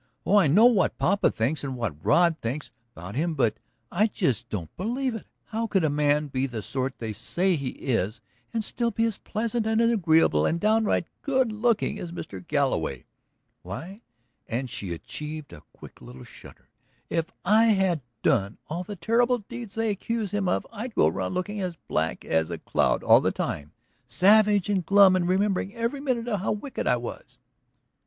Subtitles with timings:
[0.25, 3.57] "Oh, I know what papa thinks and what Rod thinks about him; but
[3.91, 5.27] I just don't believe it!
[5.45, 8.19] How could a man be the sort they say he is
[8.51, 12.43] and still be as pleasant and agreeable and downright good looking as Mr.
[12.47, 13.05] Galloway?
[13.61, 14.01] Why,"
[14.47, 16.69] and she achieved a quick little shudder,
[17.11, 21.35] "if I had done all the terrible deeds they accuse him of I'd go around
[21.35, 23.71] looking as black as a cloud all the time,
[24.07, 27.37] savage and glum and remembering every minute how wicked I was."